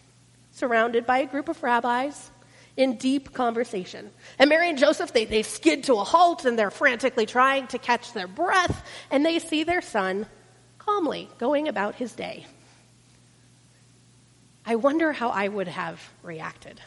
surrounded 0.52 1.06
by 1.06 1.20
a 1.20 1.28
group 1.28 1.48
of 1.48 1.62
rabbis 1.62 2.32
in 2.76 2.98
deep 2.98 3.34
conversation. 3.34 4.10
And 4.40 4.50
Mary 4.50 4.68
and 4.68 4.78
Joseph, 4.78 5.14
they, 5.14 5.26
they 5.26 5.44
skid 5.44 5.86
to 5.86 5.94
a 5.94 6.04
halt 6.04 6.44
and 6.46 6.58
they're 6.58 6.72
frantically 6.72 7.26
trying 7.26 7.68
to 7.68 7.78
catch 7.78 8.14
their 8.14 8.28
breath, 8.28 8.84
and 9.12 9.26
they 9.26 9.40
see 9.40 9.64
their 9.64 9.82
son 9.82 10.26
calmly 10.86 11.30
going 11.38 11.68
about 11.68 11.96
his 11.96 12.14
day. 12.14 12.46
I 14.66 14.76
wonder 14.76 15.12
how 15.12 15.30
I 15.30 15.48
would 15.48 15.68
have 15.68 16.02
reacted. 16.24 16.80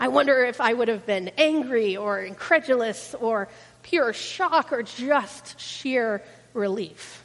I 0.00 0.08
wonder 0.08 0.44
if 0.44 0.60
I 0.60 0.72
would 0.72 0.88
have 0.88 1.06
been 1.06 1.30
angry 1.38 1.96
or 1.96 2.20
incredulous 2.20 3.14
or 3.20 3.48
pure 3.82 4.12
shock 4.12 4.72
or 4.72 4.82
just 4.82 5.60
sheer 5.60 6.22
relief. 6.52 7.22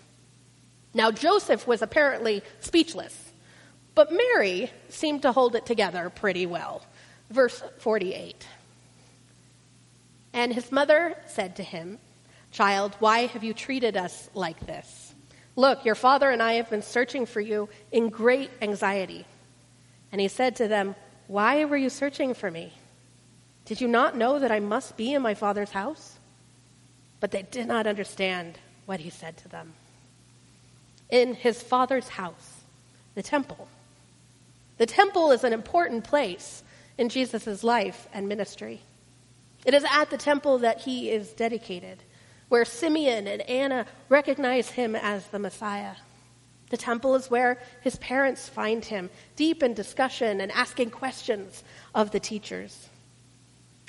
Now, 0.94 1.12
Joseph 1.12 1.68
was 1.68 1.82
apparently 1.82 2.44
speechless, 2.60 3.32
but 3.96 4.12
Mary 4.12 4.72
seemed 4.90 5.24
to 5.24 5.32
hold 5.32 5.56
it 5.56 5.66
together 5.66 6.10
pretty 6.10 6.46
well. 6.46 6.84
Verse 7.30 7.62
48. 7.80 8.46
And 10.34 10.54
his 10.54 10.72
mother 10.72 11.16
said 11.28 11.56
to 11.56 11.64
him, 11.64 11.98
Child, 12.52 12.96
why 13.00 13.28
have 13.28 13.44
you 13.44 13.54
treated 13.54 13.98
us 13.98 14.30
like 14.34 14.66
this? 14.66 14.99
Look, 15.60 15.84
your 15.84 15.96
father 15.96 16.30
and 16.30 16.42
I 16.42 16.54
have 16.54 16.70
been 16.70 16.82
searching 16.82 17.26
for 17.26 17.42
you 17.42 17.68
in 17.92 18.08
great 18.08 18.50
anxiety. 18.62 19.26
And 20.10 20.22
he 20.22 20.30
said 20.30 20.56
to 20.56 20.70
them, 20.70 20.96
Why 21.28 21.66
were 21.66 21.76
you 21.76 21.90
searching 21.90 22.34
for 22.34 22.50
me? 22.50 22.72
Did 23.66 23.82
you 23.82 23.90
not 23.90 24.16
know 24.16 24.40
that 24.40 24.54
I 24.54 24.62
must 24.62 24.96
be 24.96 25.14
in 25.14 25.22
my 25.22 25.34
father's 25.34 25.72
house? 25.72 26.18
But 27.20 27.32
they 27.32 27.42
did 27.42 27.68
not 27.68 27.88
understand 27.88 28.58
what 28.86 29.02
he 29.02 29.10
said 29.10 29.36
to 29.40 29.50
them. 29.50 29.74
In 31.10 31.34
his 31.34 31.62
father's 31.62 32.08
house, 32.08 32.62
the 33.16 33.22
temple. 33.22 33.68
The 34.78 34.86
temple 34.86 35.34
is 35.34 35.44
an 35.44 35.52
important 35.52 36.06
place 36.06 36.64
in 36.98 37.10
Jesus' 37.10 37.66
life 37.66 38.08
and 38.14 38.30
ministry. 38.30 38.80
It 39.66 39.74
is 39.74 39.84
at 39.92 40.10
the 40.10 40.18
temple 40.18 40.60
that 40.60 40.80
he 40.80 41.12
is 41.12 41.34
dedicated 41.34 42.02
where 42.50 42.66
Simeon 42.66 43.28
and 43.28 43.42
Anna 43.44 43.86
recognize 44.10 44.72
him 44.72 44.96
as 44.96 45.28
the 45.28 45.40
Messiah. 45.40 45.96
The 46.70 46.78
temple 46.78 47.16
is 47.16 47.32
where 47.32 47.60
his 47.82 47.96
parents 47.98 48.50
find 48.50 48.84
him, 48.84 49.10
deep 49.36 49.64
in 49.64 49.74
discussion 49.74 50.42
and 50.42 50.52
asking 50.52 50.92
questions 50.92 51.64
of 51.96 52.12
the 52.12 52.20
teachers. 52.20 52.90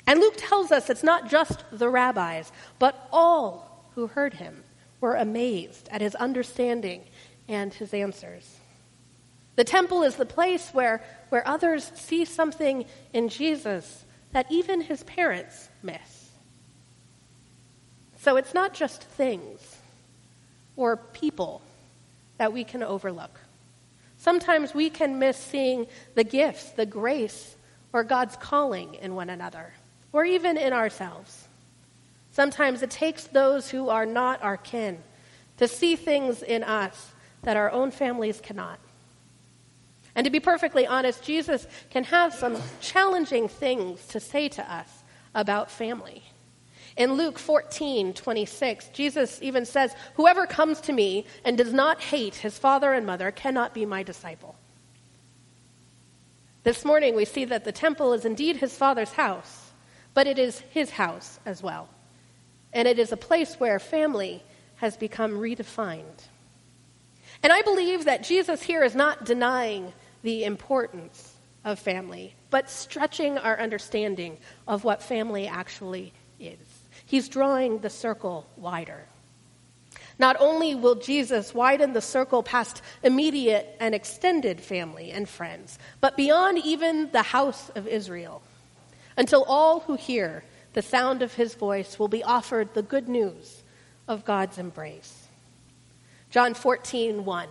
And 0.07 0.19
Luke 0.19 0.35
tells 0.37 0.71
us 0.71 0.89
it's 0.89 1.03
not 1.03 1.29
just 1.29 1.63
the 1.71 1.89
rabbis, 1.89 2.51
but 2.79 3.07
all 3.11 3.85
who 3.95 4.07
heard 4.07 4.35
him 4.35 4.63
were 4.99 5.15
amazed 5.15 5.89
at 5.91 6.01
his 6.01 6.15
understanding 6.15 7.03
and 7.47 7.73
his 7.73 7.93
answers. 7.93 8.57
The 9.55 9.63
temple 9.63 10.03
is 10.03 10.15
the 10.15 10.25
place 10.25 10.69
where, 10.69 11.03
where 11.29 11.47
others 11.47 11.91
see 11.95 12.25
something 12.25 12.85
in 13.13 13.29
Jesus 13.29 14.05
that 14.31 14.47
even 14.49 14.81
his 14.81 15.03
parents 15.03 15.69
miss. 15.83 16.20
So 18.21 18.37
it's 18.37 18.53
not 18.53 18.75
just 18.75 19.01
things 19.01 19.77
or 20.75 20.95
people 20.95 21.63
that 22.37 22.53
we 22.53 22.63
can 22.63 22.83
overlook. 22.83 23.39
Sometimes 24.19 24.75
we 24.75 24.91
can 24.91 25.17
miss 25.17 25.37
seeing 25.37 25.87
the 26.13 26.23
gifts, 26.23 26.69
the 26.69 26.85
grace, 26.85 27.55
or 27.91 28.03
God's 28.03 28.35
calling 28.35 28.93
in 29.01 29.15
one 29.15 29.31
another, 29.31 29.73
or 30.13 30.23
even 30.23 30.55
in 30.55 30.71
ourselves. 30.71 31.47
Sometimes 32.31 32.83
it 32.83 32.91
takes 32.91 33.23
those 33.23 33.71
who 33.71 33.89
are 33.89 34.05
not 34.05 34.43
our 34.43 34.57
kin 34.57 34.99
to 35.57 35.67
see 35.67 35.95
things 35.95 36.43
in 36.43 36.63
us 36.63 37.13
that 37.41 37.57
our 37.57 37.71
own 37.71 37.89
families 37.89 38.39
cannot. 38.39 38.77
And 40.13 40.25
to 40.25 40.31
be 40.31 40.39
perfectly 40.39 40.85
honest, 40.85 41.23
Jesus 41.23 41.65
can 41.89 42.03
have 42.03 42.35
some 42.35 42.57
challenging 42.81 43.47
things 43.47 44.05
to 44.09 44.19
say 44.19 44.47
to 44.49 44.71
us 44.71 45.01
about 45.33 45.71
family. 45.71 46.21
In 46.97 47.13
Luke 47.13 47.39
14, 47.39 48.13
26, 48.13 48.89
Jesus 48.89 49.39
even 49.41 49.65
says, 49.65 49.95
Whoever 50.15 50.45
comes 50.45 50.81
to 50.81 50.93
me 50.93 51.25
and 51.45 51.57
does 51.57 51.71
not 51.71 52.01
hate 52.01 52.35
his 52.35 52.57
father 52.57 52.93
and 52.93 53.05
mother 53.05 53.31
cannot 53.31 53.73
be 53.73 53.85
my 53.85 54.03
disciple. 54.03 54.55
This 56.63 56.85
morning, 56.85 57.15
we 57.15 57.25
see 57.25 57.45
that 57.45 57.63
the 57.63 57.71
temple 57.71 58.13
is 58.13 58.25
indeed 58.25 58.57
his 58.57 58.75
father's 58.75 59.13
house, 59.13 59.71
but 60.13 60.27
it 60.27 60.37
is 60.37 60.59
his 60.71 60.91
house 60.91 61.39
as 61.45 61.63
well. 61.63 61.89
And 62.73 62.87
it 62.87 62.99
is 62.99 63.11
a 63.11 63.17
place 63.17 63.55
where 63.55 63.79
family 63.79 64.43
has 64.75 64.97
become 64.97 65.33
redefined. 65.33 66.27
And 67.41 67.51
I 67.51 67.61
believe 67.63 68.05
that 68.05 68.23
Jesus 68.23 68.61
here 68.61 68.83
is 68.83 68.95
not 68.95 69.25
denying 69.25 69.93
the 70.21 70.43
importance 70.43 71.35
of 71.65 71.79
family, 71.79 72.35
but 72.49 72.69
stretching 72.69 73.37
our 73.37 73.59
understanding 73.59 74.37
of 74.67 74.83
what 74.83 75.01
family 75.01 75.47
actually 75.47 76.13
is. 76.39 76.57
He's 77.11 77.27
drawing 77.27 77.79
the 77.79 77.89
circle 77.89 78.47
wider. 78.55 79.05
Not 80.17 80.37
only 80.39 80.75
will 80.75 80.95
Jesus 80.95 81.53
widen 81.53 81.91
the 81.91 81.99
circle 81.99 82.41
past 82.41 82.81
immediate 83.03 83.75
and 83.81 83.93
extended 83.93 84.61
family 84.61 85.11
and 85.11 85.27
friends, 85.27 85.77
but 85.99 86.15
beyond 86.15 86.59
even 86.59 87.11
the 87.11 87.21
house 87.21 87.69
of 87.75 87.85
Israel, 87.85 88.41
until 89.17 89.43
all 89.43 89.81
who 89.81 89.95
hear 89.95 90.45
the 90.71 90.81
sound 90.81 91.21
of 91.21 91.33
his 91.33 91.53
voice 91.53 91.99
will 91.99 92.07
be 92.07 92.23
offered 92.23 92.73
the 92.73 92.81
good 92.81 93.09
news 93.09 93.61
of 94.07 94.23
God's 94.23 94.57
embrace. 94.57 95.27
John 96.29 96.53
14, 96.53 97.25
1. 97.25 97.49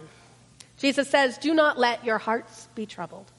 Jesus 0.79 1.07
says, 1.11 1.37
Do 1.37 1.53
not 1.53 1.79
let 1.79 2.03
your 2.03 2.17
hearts 2.17 2.67
be 2.75 2.87
troubled. 2.87 3.31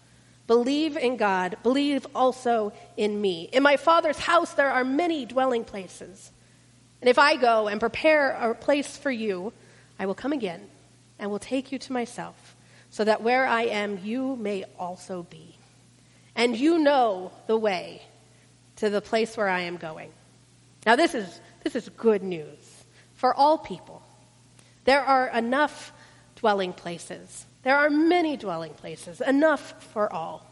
Believe 0.51 0.97
in 0.97 1.15
God, 1.15 1.55
believe 1.63 2.05
also 2.13 2.73
in 2.97 3.21
me. 3.21 3.47
In 3.53 3.63
my 3.63 3.77
Father's 3.77 4.19
house 4.19 4.51
there 4.53 4.69
are 4.69 4.83
many 4.83 5.25
dwelling 5.25 5.63
places. 5.63 6.29
And 6.99 7.09
if 7.09 7.17
I 7.17 7.37
go 7.37 7.69
and 7.69 7.79
prepare 7.79 8.31
a 8.31 8.53
place 8.53 8.97
for 8.97 9.09
you, 9.09 9.53
I 9.97 10.07
will 10.07 10.13
come 10.13 10.33
again 10.33 10.67
and 11.17 11.31
will 11.31 11.39
take 11.39 11.71
you 11.71 11.79
to 11.79 11.93
myself, 11.93 12.57
so 12.89 13.05
that 13.05 13.23
where 13.23 13.45
I 13.45 13.61
am, 13.61 13.99
you 14.03 14.35
may 14.35 14.65
also 14.77 15.23
be. 15.23 15.55
And 16.35 16.57
you 16.57 16.79
know 16.79 17.31
the 17.47 17.55
way 17.55 18.01
to 18.75 18.89
the 18.89 18.99
place 18.99 19.37
where 19.37 19.47
I 19.47 19.61
am 19.61 19.77
going. 19.77 20.11
Now, 20.85 20.97
this 20.97 21.15
is, 21.15 21.39
this 21.63 21.77
is 21.77 21.87
good 21.95 22.23
news 22.23 22.83
for 23.13 23.33
all 23.33 23.57
people. 23.57 24.03
There 24.83 25.01
are 25.01 25.29
enough 25.29 25.93
dwelling 26.35 26.73
places. 26.73 27.45
There 27.63 27.77
are 27.77 27.89
many 27.89 28.37
dwelling 28.37 28.73
places, 28.73 29.21
enough 29.21 29.83
for 29.93 30.11
all. 30.11 30.45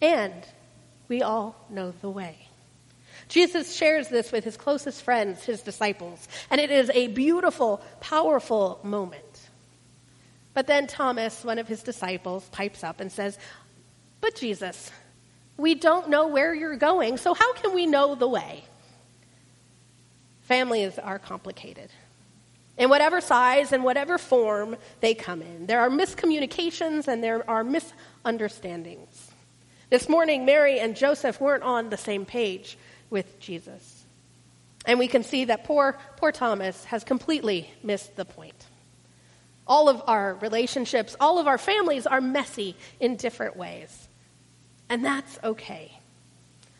And 0.00 0.34
we 1.08 1.22
all 1.22 1.56
know 1.68 1.92
the 2.00 2.10
way. 2.10 2.48
Jesus 3.28 3.74
shares 3.74 4.08
this 4.08 4.32
with 4.32 4.44
his 4.44 4.56
closest 4.56 5.02
friends, 5.02 5.44
his 5.44 5.60
disciples, 5.60 6.28
and 6.50 6.60
it 6.60 6.70
is 6.70 6.90
a 6.94 7.08
beautiful, 7.08 7.82
powerful 8.00 8.80
moment. 8.82 9.22
But 10.54 10.66
then 10.66 10.86
Thomas, 10.86 11.44
one 11.44 11.58
of 11.58 11.68
his 11.68 11.82
disciples, 11.82 12.48
pipes 12.50 12.82
up 12.82 13.00
and 13.00 13.12
says, 13.12 13.38
But 14.20 14.34
Jesus, 14.34 14.90
we 15.56 15.74
don't 15.74 16.08
know 16.08 16.28
where 16.28 16.54
you're 16.54 16.76
going, 16.76 17.18
so 17.18 17.34
how 17.34 17.52
can 17.54 17.74
we 17.74 17.86
know 17.86 18.14
the 18.14 18.28
way? 18.28 18.64
Families 20.42 20.98
are 20.98 21.18
complicated. 21.18 21.90
In 22.78 22.88
whatever 22.88 23.20
size 23.20 23.72
and 23.72 23.82
whatever 23.82 24.18
form 24.18 24.76
they 25.00 25.12
come 25.12 25.42
in, 25.42 25.66
there 25.66 25.80
are 25.80 25.90
miscommunications 25.90 27.08
and 27.08 27.22
there 27.22 27.48
are 27.50 27.64
misunderstandings. 27.64 29.32
This 29.90 30.08
morning, 30.08 30.46
Mary 30.46 30.78
and 30.78 30.94
Joseph 30.94 31.40
weren't 31.40 31.64
on 31.64 31.90
the 31.90 31.96
same 31.96 32.24
page 32.24 32.78
with 33.10 33.40
Jesus. 33.40 34.04
And 34.86 34.98
we 34.98 35.08
can 35.08 35.24
see 35.24 35.46
that 35.46 35.64
poor, 35.64 35.98
poor 36.16 36.30
Thomas 36.30 36.84
has 36.84 37.02
completely 37.02 37.70
missed 37.82 38.14
the 38.14 38.24
point. 38.24 38.66
All 39.66 39.88
of 39.88 40.00
our 40.06 40.34
relationships, 40.34 41.16
all 41.20 41.38
of 41.38 41.46
our 41.46 41.58
families 41.58 42.06
are 42.06 42.20
messy 42.20 42.76
in 43.00 43.16
different 43.16 43.56
ways. 43.56 44.08
And 44.88 45.04
that's 45.04 45.38
okay. 45.42 45.98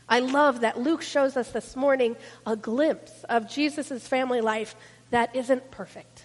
I 0.09 0.21
love 0.21 0.61
that 0.61 0.81
Luke 0.81 1.03
shows 1.03 1.37
us 1.37 1.51
this 1.51 1.77
morning 1.77 2.17
a 2.47 2.57
glimpse 2.57 3.25
of 3.29 3.51
Jesus' 3.51 4.07
family 4.07 4.41
life 4.41 4.75
that 5.11 5.35
isn't 5.35 5.71
perfect. 5.71 6.25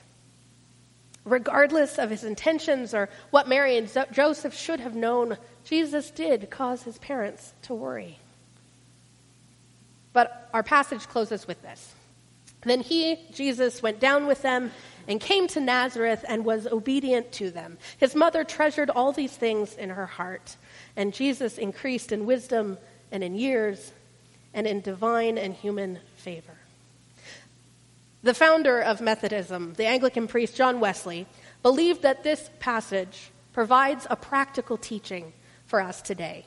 Regardless 1.25 1.98
of 1.98 2.10
his 2.10 2.24
intentions 2.24 2.94
or 2.94 3.10
what 3.32 3.48
Mary 3.48 3.78
and 3.78 3.90
Joseph 4.12 4.54
should 4.54 4.82
have 4.82 4.96
known, 4.96 5.38
Jesus 5.63 6.12
did 6.12 6.50
cause 6.50 6.84
his 6.84 6.98
parents 6.98 7.54
to 7.63 7.74
worry. 7.74 8.20
But 10.12 10.50
our 10.54 10.63
passage 10.63 11.08
closes 11.08 11.48
with 11.48 11.62
this. 11.62 11.94
Then 12.62 12.82
he, 12.82 13.20
Jesus, 13.34 13.82
went 13.82 14.00
down 14.00 14.28
with 14.28 14.42
them 14.42 14.72
and 15.08 15.20
came 15.20 15.48
to 15.50 15.60
Nazareth 15.60 16.24
and 16.28 16.46
was 16.46 16.68
obedient 16.68 17.32
to 17.34 17.52
them. 17.52 17.78
His 17.98 18.16
mother 18.16 18.44
treasured 18.44 18.90
all 18.90 19.12
these 19.12 19.36
things 19.36 19.75
in 19.75 19.90
her 19.90 20.06
heart, 20.06 20.56
and 20.96 21.13
Jesus 21.13 21.58
increased 21.58 22.12
in 22.12 22.25
wisdom 22.25 22.78
and 23.12 23.24
in 23.24 23.36
years 23.36 23.92
and 24.54 24.66
in 24.68 24.82
divine 24.82 25.38
and 25.38 25.54
human 25.54 26.00
favor. 26.16 26.56
The 28.24 28.34
founder 28.34 28.80
of 28.80 29.01
Methodism, 29.01 29.74
the 29.74 29.86
Anglican 29.86 30.27
priest 30.27 30.56
John 30.56 30.80
Wesley, 30.80 31.27
believed 31.62 32.03
that 32.03 32.24
this 32.24 32.50
passage 32.60 33.32
provides 33.51 34.08
a 34.10 34.15
practical 34.15 34.77
teaching 34.77 35.34
for 35.65 35.82
us 35.82 36.01
today. 36.01 36.46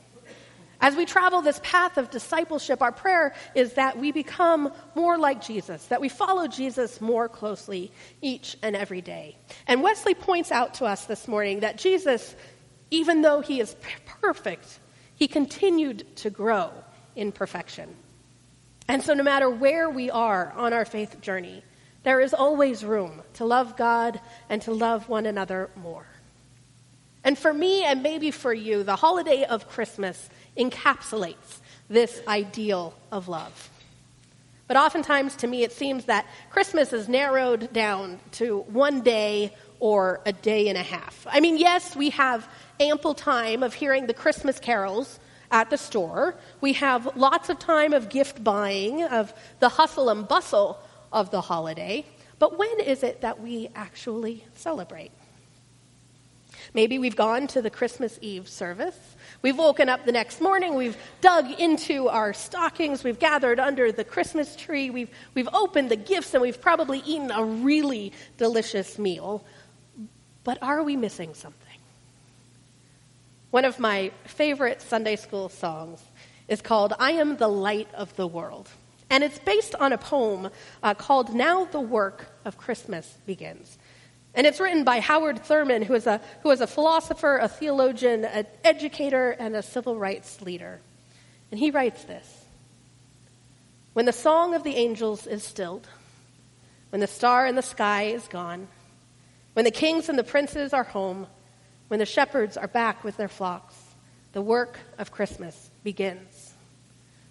As 0.80 0.96
we 0.96 1.04
travel 1.04 1.42
this 1.42 1.60
path 1.62 1.98
of 1.98 2.10
discipleship, 2.10 2.80
our 2.80 2.92
prayer 2.92 3.34
is 3.54 3.74
that 3.74 3.98
we 3.98 4.10
become 4.10 4.72
more 4.94 5.18
like 5.18 5.42
Jesus, 5.42 5.84
that 5.88 6.00
we 6.00 6.08
follow 6.08 6.46
Jesus 6.46 7.02
more 7.02 7.28
closely 7.28 7.92
each 8.22 8.56
and 8.62 8.74
every 8.74 9.02
day. 9.02 9.36
And 9.66 9.82
Wesley 9.82 10.14
points 10.14 10.50
out 10.50 10.74
to 10.74 10.86
us 10.86 11.04
this 11.04 11.28
morning 11.28 11.60
that 11.60 11.76
Jesus, 11.76 12.34
even 12.90 13.20
though 13.20 13.42
he 13.42 13.60
is 13.60 13.76
perfect, 14.22 14.80
he 15.14 15.28
continued 15.28 16.16
to 16.16 16.30
grow 16.30 16.70
in 17.14 17.32
perfection. 17.32 17.94
And 18.88 19.02
so, 19.02 19.14
no 19.14 19.22
matter 19.22 19.50
where 19.50 19.90
we 19.90 20.10
are 20.10 20.52
on 20.56 20.72
our 20.72 20.84
faith 20.84 21.20
journey, 21.20 21.62
there 22.04 22.20
is 22.20 22.32
always 22.32 22.84
room 22.84 23.22
to 23.34 23.44
love 23.44 23.76
God 23.76 24.20
and 24.48 24.62
to 24.62 24.72
love 24.72 25.08
one 25.08 25.26
another 25.26 25.70
more. 25.74 26.06
And 27.24 27.36
for 27.36 27.52
me, 27.52 27.82
and 27.82 28.02
maybe 28.04 28.30
for 28.30 28.54
you, 28.54 28.84
the 28.84 28.94
holiday 28.94 29.44
of 29.44 29.68
Christmas 29.68 30.30
encapsulates 30.56 31.58
this 31.88 32.22
ideal 32.28 32.94
of 33.10 33.26
love. 33.26 33.70
But 34.68 34.76
oftentimes, 34.76 35.34
to 35.36 35.48
me, 35.48 35.64
it 35.64 35.72
seems 35.72 36.04
that 36.04 36.26
Christmas 36.50 36.92
is 36.92 37.08
narrowed 37.08 37.72
down 37.72 38.20
to 38.32 38.60
one 38.68 39.00
day 39.00 39.54
or 39.80 40.20
a 40.24 40.32
day 40.32 40.68
and 40.68 40.78
a 40.78 40.82
half. 40.82 41.26
I 41.28 41.40
mean, 41.40 41.56
yes, 41.56 41.96
we 41.96 42.10
have 42.10 42.48
ample 42.80 43.14
time 43.14 43.62
of 43.62 43.74
hearing 43.74 44.06
the 44.06 44.14
Christmas 44.14 44.58
carols 44.60 45.18
at 45.50 45.70
the 45.70 45.78
store. 45.78 46.34
We 46.60 46.74
have 46.74 47.16
lots 47.16 47.48
of 47.48 47.58
time 47.58 47.92
of 47.92 48.08
gift 48.08 48.42
buying, 48.42 49.02
of 49.04 49.32
the 49.60 49.68
hustle 49.68 50.08
and 50.08 50.26
bustle 50.26 50.78
of 51.12 51.30
the 51.30 51.40
holiday. 51.40 52.04
But 52.38 52.58
when 52.58 52.80
is 52.80 53.02
it 53.02 53.22
that 53.22 53.40
we 53.40 53.68
actually 53.74 54.44
celebrate? 54.54 55.12
Maybe 56.74 56.98
we've 56.98 57.16
gone 57.16 57.46
to 57.48 57.62
the 57.62 57.70
Christmas 57.70 58.18
Eve 58.20 58.48
service. 58.48 58.98
We've 59.40 59.56
woken 59.56 59.88
up 59.88 60.04
the 60.04 60.12
next 60.12 60.40
morning, 60.40 60.74
we've 60.74 60.96
dug 61.20 61.50
into 61.52 62.08
our 62.08 62.32
stockings, 62.32 63.04
we've 63.04 63.18
gathered 63.18 63.60
under 63.60 63.92
the 63.92 64.04
Christmas 64.04 64.56
tree, 64.56 64.90
we've, 64.90 65.10
we've 65.34 65.48
opened 65.52 65.90
the 65.90 65.96
gifts, 65.96 66.34
and 66.34 66.42
we've 66.42 66.60
probably 66.60 66.98
eaten 67.06 67.30
a 67.30 67.44
really 67.44 68.12
delicious 68.36 68.98
meal. 68.98 69.44
But 70.44 70.58
are 70.62 70.82
we 70.82 70.96
missing 70.96 71.34
something? 71.34 71.65
One 73.56 73.64
of 73.64 73.80
my 73.80 74.12
favorite 74.26 74.82
Sunday 74.82 75.16
school 75.16 75.48
songs 75.48 76.04
is 76.46 76.60
called 76.60 76.92
I 76.98 77.12
Am 77.12 77.38
the 77.38 77.48
Light 77.48 77.88
of 77.94 78.14
the 78.16 78.26
World. 78.26 78.68
And 79.08 79.24
it's 79.24 79.38
based 79.38 79.74
on 79.74 79.94
a 79.94 79.96
poem 79.96 80.50
uh, 80.82 80.92
called 80.92 81.34
Now 81.34 81.64
the 81.64 81.80
Work 81.80 82.26
of 82.44 82.58
Christmas 82.58 83.16
Begins. 83.24 83.78
And 84.34 84.46
it's 84.46 84.60
written 84.60 84.84
by 84.84 85.00
Howard 85.00 85.42
Thurman, 85.42 85.80
who 85.80 85.94
is 85.94 86.06
a, 86.06 86.20
who 86.42 86.50
is 86.50 86.60
a 86.60 86.66
philosopher, 86.66 87.38
a 87.38 87.48
theologian, 87.48 88.26
an 88.26 88.46
educator, 88.62 89.30
and 89.30 89.56
a 89.56 89.62
civil 89.62 89.96
rights 89.96 90.42
leader. 90.42 90.80
And 91.50 91.58
he 91.58 91.70
writes 91.70 92.04
this 92.04 92.44
When 93.94 94.04
the 94.04 94.12
song 94.12 94.52
of 94.52 94.64
the 94.64 94.76
angels 94.76 95.26
is 95.26 95.42
stilled, 95.42 95.88
when 96.90 97.00
the 97.00 97.06
star 97.06 97.46
in 97.46 97.54
the 97.54 97.62
sky 97.62 98.02
is 98.02 98.28
gone, 98.28 98.68
when 99.54 99.64
the 99.64 99.70
kings 99.70 100.10
and 100.10 100.18
the 100.18 100.24
princes 100.24 100.74
are 100.74 100.84
home, 100.84 101.26
when 101.88 102.00
the 102.00 102.06
shepherds 102.06 102.56
are 102.56 102.68
back 102.68 103.04
with 103.04 103.16
their 103.16 103.28
flocks, 103.28 103.74
the 104.32 104.42
work 104.42 104.78
of 104.98 105.12
Christmas 105.12 105.70
begins. 105.82 106.54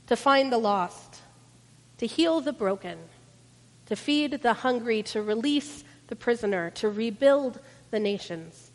To 0.08 0.16
find 0.16 0.52
the 0.52 0.58
lost, 0.58 1.22
to 1.98 2.08
heal 2.08 2.42
the 2.42 2.54
broken, 2.54 2.98
to 3.88 3.96
feed 3.96 4.42
the 4.42 4.54
hungry, 4.54 5.04
to 5.04 5.22
release 5.22 5.84
the 6.08 6.16
prisoner, 6.16 6.70
to 6.72 6.90
rebuild 6.90 7.60
the 7.92 8.00
nations, 8.00 8.72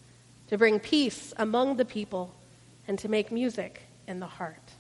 to 0.49 0.59
bring 0.59 0.81
peace 0.81 1.33
among 1.37 1.77
the 1.77 1.85
people, 1.85 2.35
and 2.89 2.99
to 2.99 3.09
make 3.09 3.31
music 3.31 3.83
in 4.07 4.21
the 4.21 4.27
heart. 4.27 4.73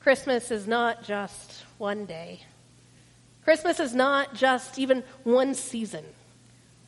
Christmas 0.00 0.50
is 0.50 0.66
not 0.66 1.04
just 1.04 1.64
one 1.78 2.06
day. 2.06 2.40
Christmas 3.44 3.80
is 3.80 3.94
not 3.94 4.34
just 4.34 4.78
even 4.78 5.02
one 5.24 5.54
season. 5.54 6.04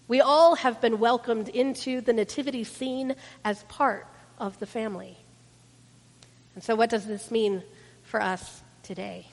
We 0.08 0.20
all 0.20 0.56
have 0.56 0.80
been 0.80 0.98
welcomed 0.98 1.48
into 1.48 2.00
the 2.00 2.12
nativity 2.12 2.64
scene 2.64 3.14
as 3.44 3.62
part 3.64 4.06
of 4.38 4.58
the 4.58 4.66
family. 4.66 5.16
And 6.54 6.62
so, 6.62 6.74
what 6.74 6.90
does 6.90 7.06
this 7.06 7.30
mean 7.30 7.62
for 8.02 8.20
us 8.20 8.62
today? 8.82 9.26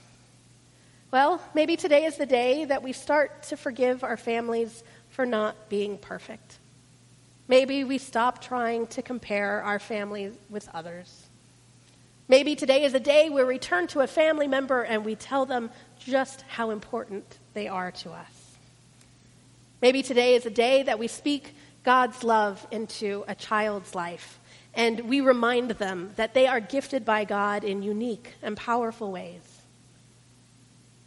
Well, 1.11 1.41
maybe 1.55 1.75
today 1.75 2.05
is 2.05 2.17
the 2.17 2.25
day 2.25 2.65
that 2.65 2.83
we 2.83 2.93
start 2.93 3.43
to 3.43 3.57
forgive 3.57 4.03
our 4.03 4.17
families 4.17 4.83
for 5.09 5.25
not 5.25 5.67
being 5.67 5.97
perfect. 5.97 6.59
Maybe 7.47 7.83
we 7.83 7.97
stop 7.97 8.43
trying 8.43 8.85
to 8.87 9.01
compare 9.01 9.63
our 9.63 9.79
family 9.79 10.31
with 10.51 10.69
others. 10.71 11.27
Maybe 12.27 12.55
today 12.55 12.83
is 12.83 12.93
a 12.93 12.99
day 12.99 13.31
where 13.31 13.47
we 13.47 13.57
turn 13.57 13.87
to 13.87 14.01
a 14.01 14.07
family 14.07 14.47
member 14.47 14.83
and 14.83 15.03
we 15.03 15.15
tell 15.15 15.47
them 15.47 15.71
just 15.97 16.43
how 16.43 16.69
important 16.69 17.39
they 17.55 17.67
are 17.67 17.89
to 17.91 18.11
us. 18.11 18.38
Maybe 19.81 20.03
today 20.03 20.35
is 20.35 20.45
a 20.45 20.49
day 20.49 20.83
that 20.83 20.99
we 20.99 21.07
speak 21.07 21.55
God's 21.83 22.23
love 22.23 22.65
into 22.71 23.23
a 23.27 23.35
child's 23.35 23.95
life 23.95 24.39
and 24.73 25.01
we 25.01 25.21
remind 25.21 25.71
them 25.71 26.11
that 26.15 26.33
they 26.33 26.47
are 26.47 26.59
gifted 26.59 27.05
by 27.05 27.25
God 27.25 27.63
in 27.63 27.81
unique 27.81 28.33
and 28.41 28.55
powerful 28.55 29.11
ways. 29.11 29.41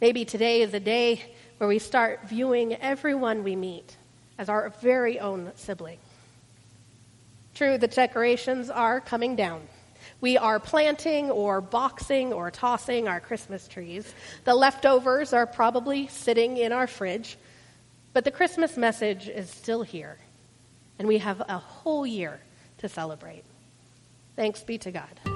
Maybe 0.01 0.25
today 0.25 0.61
is 0.61 0.73
a 0.73 0.79
day 0.79 1.23
where 1.57 1.67
we 1.69 1.79
start 1.79 2.27
viewing 2.27 2.75
everyone 2.75 3.43
we 3.43 3.55
meet 3.55 3.95
as 4.37 4.49
our 4.49 4.69
very 4.81 5.19
own 5.19 5.51
sibling. 5.55 5.99
True, 7.55 7.77
the 7.77 7.87
decorations 7.87 8.69
are 8.69 8.99
coming 8.99 9.35
down. 9.35 9.61
We 10.19 10.37
are 10.37 10.59
planting 10.59 11.31
or 11.31 11.61
boxing 11.61 12.33
or 12.33 12.51
tossing 12.51 13.07
our 13.07 13.19
Christmas 13.19 13.67
trees. 13.67 14.13
The 14.43 14.55
leftovers 14.55 15.31
are 15.31 15.45
probably 15.45 16.07
sitting 16.07 16.57
in 16.57 16.71
our 16.71 16.87
fridge. 16.87 17.37
But 18.13 18.25
the 18.25 18.31
Christmas 18.31 18.77
message 18.77 19.27
is 19.27 19.49
still 19.49 19.81
here, 19.81 20.19
and 20.99 21.07
we 21.07 21.17
have 21.17 21.41
a 21.41 21.57
whole 21.57 22.05
year 22.05 22.41
to 22.77 22.87
celebrate. 22.87 23.43
Thanks 24.35 24.61
be 24.61 24.77
to 24.77 24.91
God. 24.91 25.32